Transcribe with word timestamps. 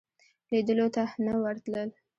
لیدلو 0.51 0.87
ته 0.95 1.03
نه 1.25 1.33
ورتلل. 1.43 1.89